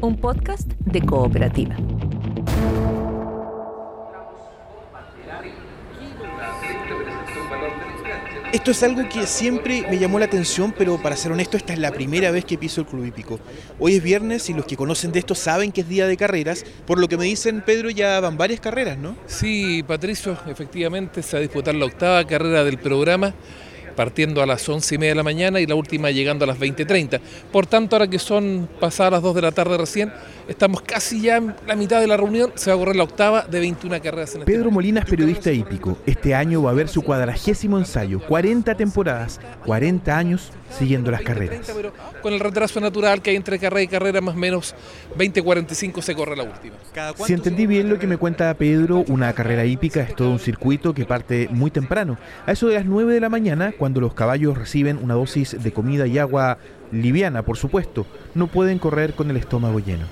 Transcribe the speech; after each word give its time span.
un 0.00 0.16
podcast 0.16 0.70
de 0.84 1.00
cooperativa. 1.02 1.76
Esto 8.52 8.70
es 8.70 8.82
algo 8.82 9.06
que 9.08 9.26
siempre 9.26 9.84
me 9.90 9.98
llamó 9.98 10.18
la 10.18 10.24
atención, 10.24 10.72
pero 10.76 10.96
para 11.02 11.16
ser 11.16 11.32
honesto, 11.32 11.56
esta 11.56 11.72
es 11.74 11.78
la 11.78 11.92
primera 11.92 12.30
vez 12.30 12.44
que 12.44 12.56
piso 12.56 12.80
el 12.80 12.86
Club 12.86 13.04
Hípico. 13.04 13.38
Hoy 13.78 13.96
es 13.96 14.02
viernes 14.02 14.48
y 14.48 14.54
los 14.54 14.64
que 14.64 14.76
conocen 14.76 15.12
de 15.12 15.18
esto 15.18 15.34
saben 15.34 15.70
que 15.70 15.82
es 15.82 15.88
día 15.88 16.06
de 16.06 16.16
carreras. 16.16 16.64
Por 16.86 16.98
lo 16.98 17.08
que 17.08 17.18
me 17.18 17.24
dicen, 17.24 17.62
Pedro, 17.64 17.90
ya 17.90 18.20
van 18.20 18.38
varias 18.38 18.60
carreras, 18.60 18.96
¿no? 18.96 19.16
Sí, 19.26 19.82
Patricio, 19.86 20.36
efectivamente 20.46 21.22
se 21.22 21.36
va 21.36 21.38
a 21.38 21.42
disputar 21.42 21.74
la 21.74 21.84
octava 21.84 22.24
carrera 22.24 22.64
del 22.64 22.78
programa 22.78 23.34
partiendo 23.98 24.40
a 24.40 24.46
las 24.46 24.68
11 24.68 24.94
y 24.94 24.98
media 24.98 25.10
de 25.10 25.16
la 25.16 25.24
mañana 25.24 25.58
y 25.58 25.66
la 25.66 25.74
última 25.74 26.12
llegando 26.12 26.44
a 26.44 26.46
las 26.46 26.60
20.30. 26.60 27.18
Por 27.50 27.66
tanto, 27.66 27.96
ahora 27.96 28.06
que 28.06 28.20
son 28.20 28.68
pasadas 28.78 29.14
las 29.14 29.22
2 29.22 29.34
de 29.34 29.42
la 29.42 29.50
tarde 29.50 29.76
recién, 29.76 30.12
estamos 30.48 30.80
casi 30.82 31.20
ya 31.20 31.36
en 31.36 31.54
la 31.66 31.76
mitad 31.76 32.00
de 32.00 32.06
la 32.06 32.16
reunión, 32.16 32.52
se 32.54 32.70
va 32.70 32.76
a 32.76 32.78
correr 32.78 32.96
la 32.96 33.04
octava 33.04 33.42
de 33.42 33.60
21 33.60 34.02
carreras 34.02 34.34
en 34.34 34.40
este 34.40 34.52
Pedro 34.52 34.70
Molina 34.70 35.00
es 35.00 35.06
periodista 35.06 35.52
hípico. 35.52 35.98
Este 36.06 36.34
año 36.34 36.62
va 36.62 36.70
a 36.70 36.72
haber 36.72 36.88
su 36.88 37.02
cuadragésimo 37.02 37.78
ensayo, 37.78 38.20
40 38.20 38.74
temporadas, 38.74 39.40
40 39.66 40.16
años 40.16 40.50
siguiendo 40.76 41.10
las 41.10 41.22
carreras. 41.22 41.70
pero 41.74 41.92
con 42.22 42.32
el 42.32 42.40
retraso 42.40 42.80
natural 42.80 43.22
que 43.22 43.30
hay 43.30 43.36
entre 43.36 43.58
carrera 43.58 43.82
y 43.82 43.88
carrera, 43.88 44.20
más 44.20 44.34
o 44.34 44.38
menos 44.38 44.74
20.45 45.16 46.02
se 46.02 46.14
corre 46.14 46.36
la 46.36 46.44
última. 46.44 46.76
Si 47.24 47.32
entendí 47.32 47.66
bien 47.66 47.88
lo 47.88 47.98
que 47.98 48.06
me 48.06 48.16
cuenta 48.16 48.52
Pedro, 48.54 49.04
una 49.08 49.32
carrera 49.34 49.64
hípica 49.64 50.00
es 50.00 50.16
todo 50.16 50.30
un 50.30 50.38
circuito 50.38 50.94
que 50.94 51.04
parte 51.04 51.48
muy 51.50 51.70
temprano. 51.70 52.18
A 52.46 52.52
eso 52.52 52.68
de 52.68 52.74
las 52.74 52.86
9 52.86 53.12
de 53.12 53.20
la 53.20 53.28
mañana, 53.28 53.72
cuando 53.78 54.00
los 54.00 54.14
caballos 54.14 54.56
reciben 54.56 54.98
una 55.02 55.14
dosis 55.14 55.62
de 55.62 55.72
comida 55.72 56.06
y 56.06 56.18
agua 56.18 56.58
liviana, 56.90 57.42
por 57.42 57.56
supuesto, 57.56 58.06
no 58.34 58.46
pueden 58.46 58.78
correr 58.78 59.14
con 59.14 59.30
el 59.30 59.36
estómago 59.36 59.78
lleno. 59.78 60.06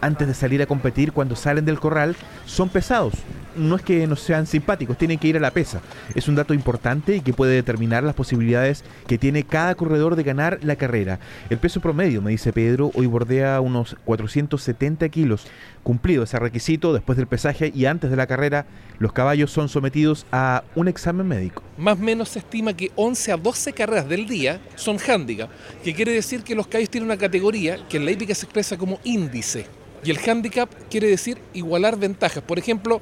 Antes 0.00 0.28
de 0.28 0.34
salir 0.34 0.62
a 0.62 0.66
competir, 0.66 1.12
cuando 1.12 1.34
salen 1.34 1.64
del 1.64 1.80
corral, 1.80 2.14
son 2.46 2.68
pesados, 2.68 3.14
no 3.56 3.76
es 3.76 3.82
que 3.82 4.06
no 4.06 4.16
sean 4.16 4.46
simpáticos, 4.46 4.96
tienen 4.96 5.18
que 5.18 5.28
ir 5.28 5.36
a 5.36 5.40
la 5.40 5.50
pesa. 5.50 5.80
Es 6.14 6.28
un 6.28 6.34
dato 6.34 6.54
importante 6.54 7.16
y 7.16 7.20
que 7.20 7.32
puede 7.32 7.54
determinar 7.54 8.04
las 8.04 8.14
posibilidades 8.14 8.84
que 9.06 9.18
tiene 9.18 9.42
cada 9.42 9.74
corredor 9.74 10.16
de 10.16 10.22
ganar 10.22 10.60
la 10.62 10.76
carrera. 10.76 11.18
El 11.50 11.58
peso 11.58 11.80
promedio, 11.80 12.22
me 12.22 12.30
dice 12.30 12.52
Pedro, 12.52 12.90
hoy 12.94 13.06
bordea 13.06 13.60
unos 13.60 13.96
470 14.04 15.08
kilos. 15.08 15.46
Cumplido 15.82 16.22
ese 16.22 16.38
requisito, 16.38 16.92
después 16.92 17.16
del 17.16 17.26
pesaje 17.26 17.72
y 17.74 17.86
antes 17.86 18.10
de 18.10 18.16
la 18.16 18.26
carrera, 18.26 18.66
los 18.98 19.12
caballos 19.12 19.50
son 19.50 19.68
sometidos 19.68 20.26
a 20.30 20.62
un 20.74 20.88
examen 20.88 21.26
médico. 21.26 21.62
Más 21.76 21.98
o 21.98 22.02
menos 22.02 22.30
se 22.30 22.40
estima 22.40 22.74
que 22.74 22.92
11 22.94 23.32
a 23.32 23.36
12 23.36 23.72
carreras 23.72 24.08
del 24.08 24.26
día 24.26 24.60
son 24.74 24.98
handicap, 24.98 25.50
que 25.82 25.94
quiere 25.94 26.12
decir 26.12 26.42
que 26.42 26.54
los 26.54 26.66
caballos 26.66 26.90
tienen 26.90 27.08
una 27.08 27.18
categoría 27.18 27.78
que 27.88 27.96
en 27.96 28.04
la 28.04 28.10
hípica 28.12 28.34
se 28.34 28.44
expresa 28.44 28.76
como 28.76 29.00
índice. 29.04 29.66
Y 30.04 30.10
el 30.10 30.18
handicap 30.18 30.68
quiere 30.90 31.08
decir 31.08 31.38
igualar 31.54 31.98
ventajas. 31.98 32.42
Por 32.42 32.58
ejemplo, 32.58 33.00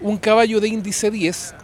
un 0.00 0.16
caballo 0.16 0.60
de 0.60 0.68
índice 0.68 1.10
10 1.10 1.54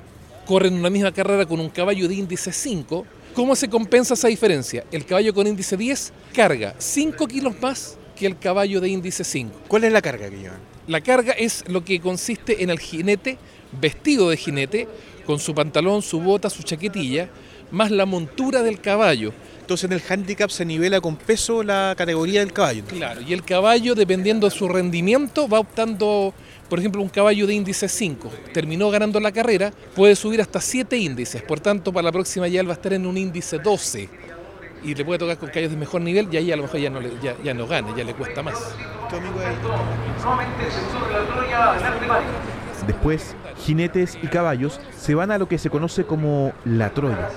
corre 0.47 0.69
en 0.69 0.75
una 0.75 0.91
misma 0.91 1.13
carrera 1.13 1.47
con 1.47 1.61
un 1.61 1.71
caballo 1.71 2.07
de 2.07 2.15
índice 2.15 2.53
5, 2.53 3.07
¿cómo 3.35 3.57
se 3.57 3.69
compensa 3.69 4.15
esa 4.15 4.29
diferencia? 4.29 4.85
El 4.93 5.07
caballo 5.07 5.33
con 5.33 5.47
índice 5.47 5.77
10 5.77 6.13
carga 6.35 6.75
5 6.79 7.27
kilos 7.27 7.55
más 7.61 7.97
que 8.15 8.27
el 8.27 8.39
caballo 8.39 8.81
de 8.81 8.89
índice 8.89 9.25
5. 9.25 9.63
¿Cuál 9.69 9.85
es 9.85 9.93
la 9.93 10.03
carga 10.03 10.29
que 10.29 10.37
llevan? 10.37 10.61
La 10.87 11.01
carga 11.01 11.33
es 11.33 11.65
lo 11.67 11.85
que 11.85 12.01
consiste 12.01 12.63
en 12.63 12.69
el 12.71 12.79
jinete 12.79 13.39
vestido 13.81 14.31
de 14.31 14.37
jinete, 14.37 14.89
con 15.27 15.39
su 15.39 15.55
pantalón, 15.55 16.03
su 16.03 16.21
bota, 16.21 16.51
su 16.51 16.63
chaquetilla, 16.63 17.29
más 17.71 17.91
la 17.91 18.07
montura 18.07 18.63
del 18.63 18.81
caballo. 18.81 19.33
Entonces 19.65 19.91
en 19.91 19.93
el 19.95 20.03
handicap 20.07 20.51
se 20.51 20.67
nivela 20.67 21.01
con 21.01 21.17
peso 21.17 21.63
la 21.63 21.95
categoría 21.97 22.41
del 22.41 22.53
caballo. 22.53 22.85
Claro, 22.85 23.23
y 23.23 23.33
el 23.33 23.43
caballo, 23.43 23.95
dependiendo 23.95 24.47
de 24.47 24.55
su 24.55 24.69
rendimiento, 24.69 25.49
va 25.49 25.59
optando 25.59 26.35
por 26.69 26.79
ejemplo, 26.79 27.01
un 27.01 27.09
caballo 27.09 27.47
de 27.47 27.55
índice 27.55 27.89
5 27.89 28.31
terminó 28.53 28.91
ganando 28.91 29.21
la 29.21 29.33
carrera, 29.33 29.73
puede 29.95 30.17
subir 30.17 30.43
hasta 30.43 30.61
7 30.61 30.97
índices. 30.99 31.41
Por 31.41 31.61
tanto, 31.61 31.93
para 31.93 32.05
la 32.05 32.13
próxima 32.13 32.47
ya 32.47 32.61
él 32.61 32.69
va 32.69 32.73
a 32.73 32.75
estar 32.75 32.93
en 32.93 33.07
un 33.07 33.17
índice 33.17 33.59
12 33.59 34.09
y 34.83 34.95
le 34.95 35.05
puede 35.05 35.19
tocar 35.19 35.39
con 35.39 35.49
caballos 35.49 35.71
de 35.71 35.77
mejor 35.79 36.03
nivel 36.03 36.29
y 36.31 36.37
ahí 36.37 36.53
a 36.53 36.57
lo 36.57 36.65
mejor 36.65 36.81
ya 36.81 36.91
no, 36.91 37.01
ya, 37.23 37.37
ya 37.43 37.55
no 37.55 37.67
gane, 37.67 37.93
ya 37.97 38.05
le 38.05 38.13
cuesta 38.13 38.43
más. 38.43 38.55
Después, 42.87 43.35
jinetes 43.65 44.19
y 44.23 44.27
caballos 44.27 44.79
se 44.99 45.15
van 45.15 45.31
a 45.31 45.39
lo 45.39 45.49
que 45.49 45.57
se 45.57 45.71
conoce 45.71 46.05
como 46.05 46.53
la 46.67 46.91
Troya. 46.91 47.31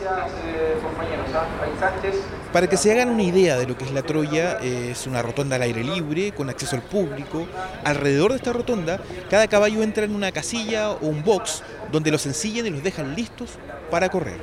Para 2.53 2.67
que 2.67 2.77
se 2.77 2.91
hagan 2.91 3.09
una 3.09 3.23
idea 3.23 3.57
de 3.57 3.67
lo 3.67 3.77
que 3.77 3.85
es 3.85 3.91
la 3.91 4.01
Troya, 4.01 4.59
es 4.61 5.05
una 5.07 5.21
rotonda 5.21 5.57
al 5.57 5.61
aire 5.61 5.83
libre, 5.83 6.31
con 6.31 6.49
acceso 6.49 6.75
al 6.75 6.81
público. 6.81 7.47
Alrededor 7.83 8.31
de 8.31 8.37
esta 8.37 8.53
rotonda, 8.53 8.99
cada 9.29 9.47
caballo 9.47 9.83
entra 9.83 10.05
en 10.05 10.15
una 10.15 10.31
casilla 10.31 10.91
o 10.91 11.07
un 11.07 11.23
box 11.23 11.63
donde 11.91 12.11
los 12.11 12.25
ensillan 12.25 12.67
y 12.67 12.69
los 12.71 12.83
dejan 12.83 13.15
listos 13.15 13.51
para 13.91 14.09
correr. 14.09 14.39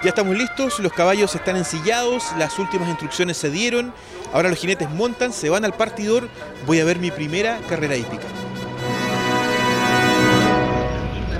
Ya 0.00 0.10
estamos 0.10 0.36
listos, 0.36 0.78
los 0.78 0.92
caballos 0.92 1.34
están 1.34 1.56
ensillados, 1.56 2.24
las 2.38 2.56
últimas 2.60 2.88
instrucciones 2.88 3.36
se 3.36 3.50
dieron, 3.50 3.92
ahora 4.32 4.48
los 4.48 4.58
jinetes 4.58 4.88
montan, 4.90 5.32
se 5.32 5.50
van 5.50 5.64
al 5.64 5.74
partidor, 5.74 6.28
voy 6.66 6.78
a 6.78 6.84
ver 6.84 7.00
mi 7.00 7.10
primera 7.10 7.58
carrera 7.68 7.96
hípica. 7.96 8.26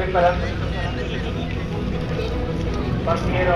disparando. 0.08 0.38
Vampiro, 3.04 3.54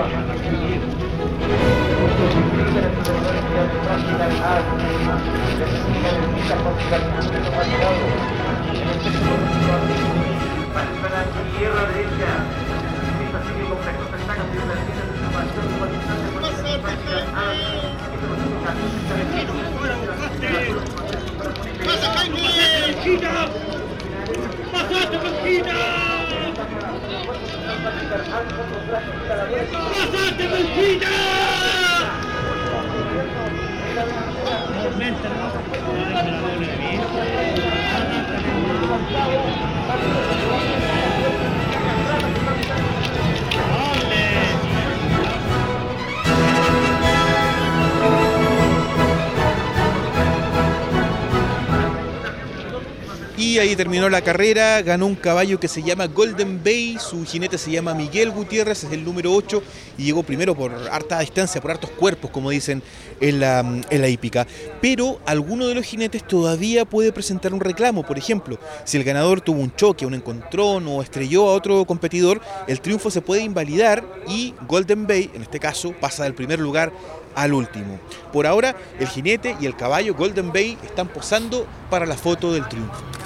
Para 10.73 11.25
hierro 11.59 11.81
derecha, 11.87 12.29
pacífico, 13.31 13.75
fresco, 13.77 14.03
pestaca, 14.11 14.92
Y 53.53 53.59
ahí 53.59 53.75
terminó 53.75 54.09
la 54.09 54.21
carrera, 54.21 54.81
ganó 54.81 55.05
un 55.05 55.13
caballo 55.13 55.59
que 55.59 55.67
se 55.67 55.83
llama 55.83 56.07
Golden 56.07 56.63
Bay, 56.63 56.97
su 56.99 57.23
jinete 57.23 57.59
se 57.59 57.69
llama 57.69 57.93
Miguel 57.93 58.31
Gutiérrez, 58.31 58.83
es 58.83 58.91
el 58.91 59.05
número 59.05 59.31
8 59.31 59.61
y 59.99 60.05
llegó 60.05 60.23
primero 60.23 60.55
por 60.55 60.73
harta 60.91 61.19
distancia, 61.19 61.61
por 61.61 61.69
hartos 61.69 61.91
cuerpos, 61.91 62.31
como 62.31 62.49
dicen 62.49 62.81
en 63.21 63.39
la, 63.39 63.59
en 63.59 64.01
la 64.01 64.07
hípica. 64.07 64.47
Pero 64.81 65.19
alguno 65.27 65.67
de 65.67 65.75
los 65.75 65.85
jinetes 65.85 66.27
todavía 66.27 66.83
puede 66.83 67.11
presentar 67.11 67.53
un 67.53 67.59
reclamo, 67.59 68.01
por 68.03 68.17
ejemplo, 68.17 68.57
si 68.85 68.97
el 68.97 69.03
ganador 69.03 69.39
tuvo 69.39 69.61
un 69.61 69.75
choque, 69.75 70.07
un 70.07 70.15
encontrón 70.15 70.87
o 70.87 71.03
estrelló 71.03 71.47
a 71.47 71.53
otro 71.53 71.85
competidor, 71.85 72.41
el 72.65 72.81
triunfo 72.81 73.11
se 73.11 73.21
puede 73.21 73.43
invalidar 73.43 74.03
y 74.27 74.55
Golden 74.67 75.05
Bay, 75.05 75.29
en 75.35 75.43
este 75.43 75.59
caso, 75.59 75.93
pasa 76.01 76.23
del 76.23 76.33
primer 76.33 76.57
lugar 76.57 76.91
al 77.35 77.53
último. 77.53 77.99
Por 78.31 78.47
ahora, 78.47 78.75
el 78.99 79.07
jinete 79.07 79.55
y 79.61 79.67
el 79.67 79.75
caballo 79.75 80.15
Golden 80.15 80.51
Bay 80.51 80.75
están 80.83 81.07
posando 81.07 81.67
para 81.91 82.07
la 82.07 82.17
foto 82.17 82.51
del 82.51 82.67
triunfo. 82.67 83.22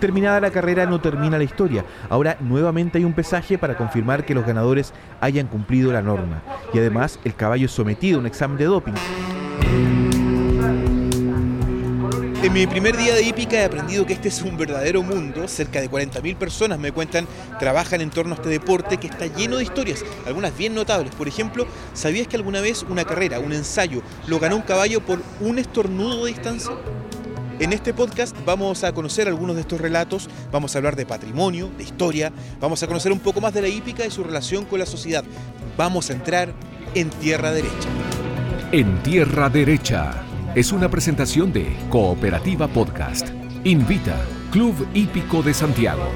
Terminada 0.00 0.40
la 0.40 0.50
carrera 0.50 0.86
no 0.86 0.98
termina 0.98 1.36
la 1.36 1.44
historia. 1.44 1.84
Ahora 2.08 2.38
nuevamente 2.40 2.96
hay 2.96 3.04
un 3.04 3.12
pesaje 3.12 3.58
para 3.58 3.76
confirmar 3.76 4.24
que 4.24 4.34
los 4.34 4.46
ganadores 4.46 4.94
hayan 5.20 5.46
cumplido 5.46 5.92
la 5.92 6.00
norma. 6.00 6.42
Y 6.72 6.78
además 6.78 7.20
el 7.22 7.34
caballo 7.34 7.66
es 7.66 7.72
sometido 7.72 8.16
a 8.16 8.20
un 8.20 8.26
examen 8.26 8.56
de 8.56 8.64
doping. 8.64 8.94
En 12.42 12.54
mi 12.54 12.66
primer 12.66 12.96
día 12.96 13.14
de 13.14 13.22
hípica 13.22 13.58
he 13.58 13.64
aprendido 13.66 14.06
que 14.06 14.14
este 14.14 14.28
es 14.28 14.40
un 14.40 14.56
verdadero 14.56 15.02
mundo. 15.02 15.46
Cerca 15.46 15.82
de 15.82 15.90
40.000 15.90 16.36
personas 16.36 16.78
me 16.78 16.92
cuentan 16.92 17.26
trabajan 17.58 18.00
en 18.00 18.08
torno 18.08 18.32
a 18.32 18.36
este 18.36 18.48
deporte 18.48 18.96
que 18.96 19.08
está 19.08 19.26
lleno 19.26 19.58
de 19.58 19.64
historias, 19.64 20.02
algunas 20.26 20.56
bien 20.56 20.74
notables. 20.74 21.14
Por 21.14 21.28
ejemplo, 21.28 21.66
¿sabías 21.92 22.26
que 22.26 22.36
alguna 22.36 22.62
vez 22.62 22.86
una 22.88 23.04
carrera, 23.04 23.38
un 23.38 23.52
ensayo, 23.52 24.00
lo 24.26 24.38
ganó 24.38 24.56
un 24.56 24.62
caballo 24.62 25.00
por 25.04 25.20
un 25.40 25.58
estornudo 25.58 26.24
de 26.24 26.32
distancia? 26.32 26.72
En 27.60 27.74
este 27.74 27.92
podcast 27.92 28.34
vamos 28.46 28.84
a 28.84 28.92
conocer 28.94 29.28
algunos 29.28 29.54
de 29.54 29.60
estos 29.60 29.78
relatos, 29.78 30.30
vamos 30.50 30.74
a 30.74 30.78
hablar 30.78 30.96
de 30.96 31.04
patrimonio, 31.04 31.70
de 31.76 31.84
historia, 31.84 32.32
vamos 32.58 32.82
a 32.82 32.86
conocer 32.86 33.12
un 33.12 33.20
poco 33.20 33.42
más 33.42 33.52
de 33.52 33.60
la 33.60 33.68
hípica 33.68 34.06
y 34.06 34.10
su 34.10 34.24
relación 34.24 34.64
con 34.64 34.78
la 34.78 34.86
sociedad. 34.86 35.24
Vamos 35.76 36.08
a 36.08 36.14
entrar 36.14 36.54
en 36.94 37.10
tierra 37.10 37.52
derecha. 37.52 37.88
En 38.72 39.02
Tierra 39.02 39.50
Derecha 39.50 40.22
es 40.54 40.72
una 40.72 40.88
presentación 40.88 41.52
de 41.52 41.76
Cooperativa 41.90 42.66
Podcast. 42.66 43.28
Invita 43.64 44.16
Club 44.50 44.88
Hípico 44.94 45.42
de 45.42 45.52
Santiago. 45.52 46.08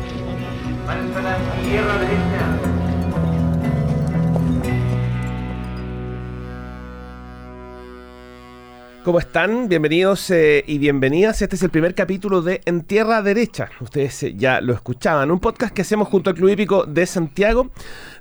¿Cómo 9.05 9.19
están? 9.19 9.69
Bienvenidos 9.69 10.31
eh, 10.31 10.65
y 10.67 10.79
bienvenidas. 10.79 11.43
Este 11.43 11.57
es 11.57 11.63
el 11.63 11.69
primer 11.69 11.95
capítulo 11.95 12.41
de 12.41 12.63
En 12.65 12.85
Tierra 12.85 13.21
Derecha. 13.21 13.69
Ustedes 13.83 14.23
eh, 14.23 14.35
ya 14.35 14.63
lo 14.63 14.73
escuchaban. 14.73 15.31
Un 15.31 15.41
podcast 15.41 15.75
que 15.75 15.83
hacemos 15.83 16.09
junto 16.09 16.31
al 16.31 16.37
Club 16.37 16.49
Hípico 16.49 16.87
de 16.87 17.05
Santiago, 17.05 17.69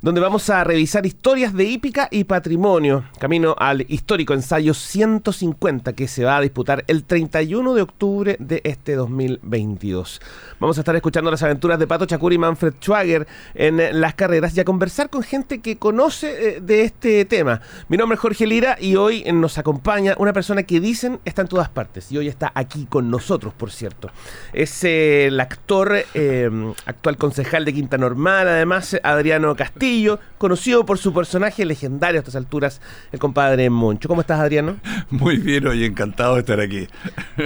donde 0.01 0.19
vamos 0.19 0.49
a 0.49 0.61
revisar 0.65 1.05
historias 1.05 1.53
de 1.53 1.63
hípica 1.63 2.09
y 2.11 2.25
patrimonio. 2.25 3.05
Camino 3.17 3.55
al 3.57 3.85
histórico 3.87 4.33
ensayo 4.33 4.73
150 4.73 5.93
que 5.93 6.09
se 6.09 6.25
va 6.25 6.35
a 6.35 6.41
disputar 6.41 6.83
el 6.87 7.05
31 7.05 7.75
de 7.75 7.81
octubre 7.81 8.35
de 8.41 8.59
este 8.65 8.95
2022. 8.95 10.19
Vamos 10.59 10.77
a 10.77 10.81
estar 10.81 10.97
escuchando 10.97 11.31
las 11.31 11.43
aventuras 11.43 11.79
de 11.79 11.87
Pato 11.87 12.05
Chacur 12.05 12.33
y 12.33 12.37
Manfred 12.37 12.73
Schwager 12.81 13.25
en 13.53 13.79
eh, 13.79 13.93
las 13.93 14.15
carreras 14.15 14.57
y 14.57 14.59
a 14.59 14.65
conversar 14.65 15.09
con 15.09 15.23
gente 15.23 15.61
que 15.61 15.77
conoce 15.77 16.59
de 16.59 16.81
este 16.81 17.23
tema. 17.23 17.61
Mi 17.87 17.95
nombre 17.95 18.15
es 18.15 18.19
Jorge 18.19 18.45
Lira 18.45 18.75
y 18.81 18.97
hoy 18.97 19.23
nos 19.31 19.57
acompaña 19.57 20.15
una 20.17 20.33
persona 20.33 20.63
que 20.63 20.72
dicen 20.79 21.19
está 21.25 21.41
en 21.43 21.47
todas 21.47 21.69
partes 21.69 22.11
y 22.11 22.17
hoy 22.17 22.27
está 22.27 22.51
aquí 22.55 22.85
con 22.89 23.09
nosotros, 23.09 23.53
por 23.53 23.71
cierto. 23.71 24.09
Es 24.53 24.83
eh, 24.83 25.27
el 25.27 25.39
actor, 25.39 25.95
eh, 26.13 26.73
actual 26.85 27.17
concejal 27.17 27.65
de 27.65 27.73
Quinta 27.73 27.97
Normal, 27.97 28.47
además 28.47 28.97
Adriano 29.03 29.55
Castillo, 29.55 30.19
conocido 30.37 30.85
por 30.85 30.97
su 30.97 31.13
personaje 31.13 31.65
legendario 31.65 32.19
a 32.19 32.21
estas 32.21 32.35
alturas, 32.35 32.81
el 33.11 33.19
compadre 33.19 33.69
Moncho. 33.69 34.07
¿Cómo 34.07 34.21
estás, 34.21 34.39
Adriano? 34.39 34.77
Muy 35.09 35.37
bien, 35.37 35.67
hoy 35.67 35.85
encantado 35.85 36.35
de 36.35 36.41
estar 36.41 36.59
aquí. 36.59 36.87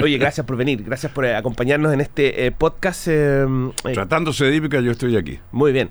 Oye, 0.02 0.18
gracias 0.18 0.46
por 0.46 0.58
venir, 0.58 0.84
gracias 0.84 1.12
por 1.12 1.26
eh, 1.26 1.36
acompañarnos 1.36 1.94
en 1.94 2.02
este 2.02 2.52
podcast. 2.52 3.08
Tratándose 3.94 4.46
de 4.46 4.56
hípica, 4.56 4.80
yo 4.80 4.92
estoy 4.92 5.18
aquí. 5.18 5.40
Muy 5.52 5.72
bien. 5.72 5.90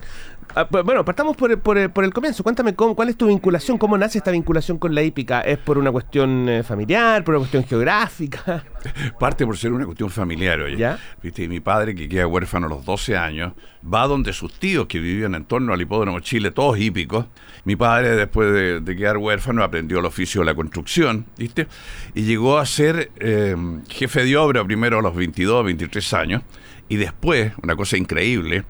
Ah, 0.55 0.67
pues, 0.67 0.85
bueno, 0.85 1.05
partamos 1.05 1.37
por, 1.37 1.59
por, 1.61 1.91
por, 1.91 2.05
el 2.05 2.13
comienzo. 2.13 2.43
Cuéntame 2.43 2.75
cómo, 2.75 2.95
cuál 2.95 3.09
es 3.09 3.17
tu 3.17 3.27
vinculación, 3.27 3.77
cómo 3.79 3.99
nace 3.99 4.19
esta 4.19 4.31
vinculación 4.31 4.79
con 4.79 4.95
la 4.95 5.03
hípica. 5.03 5.41
¿Es 5.43 5.59
por 5.59 5.77
una 5.77 5.93
cuestión 5.93 6.49
eh, 6.49 6.63
familiar, 6.63 7.25
por 7.25 7.35
una 7.35 7.41
cuestión 7.41 7.65
geográfica? 7.65 8.65
Parte 9.21 9.45
por 9.45 9.57
ser 9.57 9.73
una 9.73 9.85
cuestión 9.85 10.11
familiar, 10.11 10.61
oye. 10.61 10.77
¿Ya? 10.77 10.99
¿Viste? 11.23 11.47
mi 11.49 11.61
padre, 11.61 11.95
que 11.95 12.09
queda 12.09 12.27
huérfano 12.27 12.67
a 12.67 12.69
los 12.71 12.85
12 12.85 13.17
años, 13.17 13.53
va 13.83 14.07
donde 14.07 14.33
sus 14.33 14.59
tíos 14.59 14.87
que 14.87 14.99
vivían 14.99 15.35
en 15.35 15.45
torno 15.45 15.73
al 15.73 15.81
hipódromo 15.81 16.21
Chile, 16.21 16.51
todos 16.51 16.79
hípicos. 16.79 17.27
Mi 17.65 17.77
padre, 17.77 18.17
después 18.17 18.83
de, 18.83 18.97
quedar 18.97 19.19
huérfano, 19.19 19.63
aprendió 19.63 19.99
el 19.99 20.07
oficio 20.07 20.41
de 20.41 20.47
la 20.47 20.55
construcción, 20.55 21.27
¿viste? 21.37 21.67
Y 22.15 22.23
llegó 22.23 22.59
a 22.59 22.67
ser 22.67 23.11
eh, 23.19 23.57
jefe 23.89 24.25
de 24.25 24.37
obra 24.37 24.65
primero 24.65 25.01
a 25.01 25.03
los 25.03 25.15
22, 25.15 25.65
23 25.65 26.15
años. 26.15 26.43
Y 26.89 26.97
después, 26.97 27.53
una 27.63 27.75
cosa 27.75 27.97
increíble, 27.97 28.65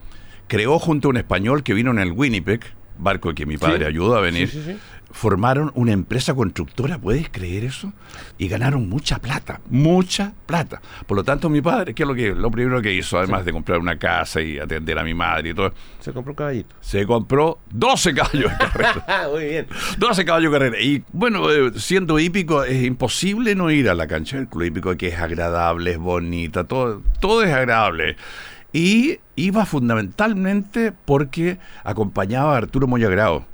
creó 0.47 0.79
junto 0.79 1.07
a 1.07 1.11
un 1.11 1.17
español 1.17 1.63
que 1.63 1.73
vino 1.73 1.91
en 1.91 1.99
el 1.99 2.11
Winnipeg, 2.11 2.61
barco 2.97 3.33
que 3.33 3.45
mi 3.45 3.57
padre 3.57 3.85
ayudó 3.85 4.15
a 4.15 4.21
venir, 4.21 4.49
formaron 5.11 5.71
una 5.75 5.93
empresa 5.93 6.33
constructora, 6.33 6.97
¿puedes 6.97 7.29
creer 7.29 7.63
eso? 7.63 7.93
Y 8.37 8.47
ganaron 8.47 8.89
mucha 8.89 9.19
plata, 9.19 9.61
mucha 9.69 10.33
plata. 10.45 10.81
Por 11.05 11.17
lo 11.17 11.23
tanto, 11.23 11.49
mi 11.49 11.61
padre, 11.61 11.93
¿qué 11.93 12.03
es 12.03 12.07
lo 12.07 12.15
que 12.15 12.33
lo 12.33 12.51
primero 12.51 12.81
que 12.81 12.93
hizo, 12.93 13.17
además 13.17 13.45
de 13.45 13.51
comprar 13.51 13.79
una 13.79 13.97
casa 13.97 14.41
y 14.41 14.59
atender 14.59 14.97
a 14.99 15.03
mi 15.03 15.13
madre 15.13 15.49
y 15.49 15.53
todo? 15.53 15.73
Se 15.99 16.11
compró 16.11 16.33
un 16.33 16.35
caballito. 16.35 16.75
Se 16.81 17.05
compró 17.05 17.59
12 17.71 18.13
caballos 18.13 18.51
de 18.51 18.57
carrera. 18.57 19.27
Muy 19.31 19.45
bien. 19.45 19.67
12 19.97 20.25
caballos 20.25 20.51
de 20.51 20.59
carrera. 20.59 20.81
Y 20.81 21.03
bueno, 21.11 21.51
eh, 21.51 21.71
siendo 21.75 22.19
hípico, 22.19 22.63
es 22.63 22.83
imposible 22.83 23.55
no 23.55 23.71
ir 23.71 23.89
a 23.89 23.95
la 23.95 24.07
cancha 24.07 24.37
del 24.37 24.47
club 24.47 24.65
hípico, 24.65 24.97
que 24.97 25.07
es 25.07 25.19
agradable, 25.19 25.91
es 25.91 25.97
bonita, 25.97 26.65
todo, 26.65 27.01
todo 27.19 27.43
es 27.43 27.51
agradable. 27.51 28.17
Y 28.73 29.19
iba 29.35 29.65
fundamentalmente 29.65 30.91
porque 30.91 31.57
acompañaba 31.83 32.55
a 32.55 32.57
Arturo 32.57 32.87
Moyagrao, 32.87 33.45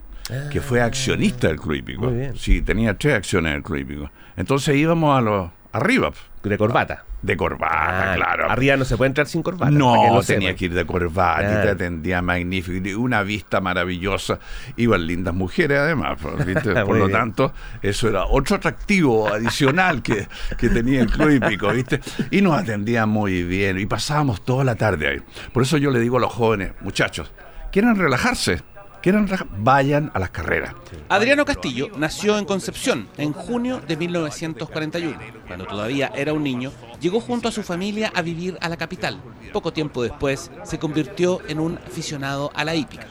que 0.52 0.62
fue 0.62 0.82
ah. 0.82 0.86
accionista 0.86 1.48
del 1.48 1.60
Club 1.60 1.76
Hípico. 1.76 2.12
Sí, 2.36 2.62
tenía 2.62 2.98
tres 2.98 3.16
acciones 3.16 3.54
del 3.54 3.64
Club 3.64 3.80
Hípico. 3.80 4.12
Entonces 4.36 4.76
íbamos 4.76 5.18
a 5.18 5.22
los 5.22 5.52
arriba. 5.72 6.12
De 6.44 6.58
corbata. 6.58 7.06
De 7.24 7.38
corbata, 7.38 8.12
ah, 8.12 8.16
claro. 8.16 8.52
Arriba 8.52 8.76
no 8.76 8.84
se 8.84 8.98
puede 8.98 9.08
entrar 9.08 9.28
sin 9.28 9.42
corbata. 9.42 9.72
No, 9.72 10.22
tenía 10.28 10.56
que 10.58 10.66
ir 10.66 10.74
de 10.74 10.86
corbata 10.86 11.62
y 11.62 11.64
te 11.64 11.70
atendía 11.70 12.22
magnífico. 12.22 13.00
Una 13.00 13.24
vista 13.24 13.62
maravillosa. 13.62 14.40
Iban 14.76 15.08
lindas 15.08 15.34
mujeres 15.34 15.80
además. 15.80 16.20
Por 16.86 16.98
lo 16.98 17.08
tanto, 17.08 17.54
eso 17.82 18.10
era 18.10 18.26
otro 18.26 18.58
atractivo 18.58 19.34
adicional 19.34 20.04
que, 20.04 20.28
que 20.58 20.68
tenía 20.68 21.00
el 21.00 21.10
club 21.10 21.30
hípico, 21.30 21.70
¿viste? 21.72 22.02
Y 22.30 22.42
nos 22.42 22.60
atendía 22.60 23.06
muy 23.06 23.44
bien. 23.44 23.80
Y 23.80 23.86
pasábamos 23.86 24.44
toda 24.44 24.66
la 24.66 24.76
tarde 24.76 25.08
ahí. 25.08 25.22
Por 25.54 25.64
eso 25.64 25.78
yo 25.78 25.92
le 25.92 26.00
digo 26.02 26.18
a 26.18 26.20
los 26.20 26.34
jóvenes, 26.34 26.74
muchachos, 26.82 27.32
¿quieren 27.72 27.96
relajarse? 27.96 28.62
Quieran 29.04 29.28
vayan 29.58 30.12
a 30.14 30.20
las 30.20 30.30
carreras. 30.30 30.74
Adriano 31.10 31.44
Castillo 31.44 31.90
nació 31.98 32.38
en 32.38 32.46
Concepción 32.46 33.10
en 33.18 33.34
junio 33.34 33.82
de 33.86 33.98
1941. 33.98 35.20
Cuando 35.46 35.66
todavía 35.66 36.10
era 36.16 36.32
un 36.32 36.42
niño, 36.42 36.72
llegó 37.02 37.20
junto 37.20 37.50
a 37.50 37.52
su 37.52 37.64
familia 37.64 38.14
a 38.16 38.22
vivir 38.22 38.58
a 38.62 38.70
la 38.70 38.78
capital. 38.78 39.20
Poco 39.52 39.74
tiempo 39.74 40.04
después 40.04 40.50
se 40.64 40.80
convirtió 40.80 41.42
en 41.50 41.60
un 41.60 41.80
aficionado 41.86 42.50
a 42.56 42.64
la 42.64 42.76
hípica. 42.76 43.06